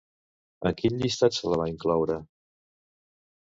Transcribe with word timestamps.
A 0.69 0.71
quin 0.79 0.97
llistat 1.01 1.37
se 1.41 1.53
la 1.53 1.61
va 1.63 1.69
incloure? 1.73 2.19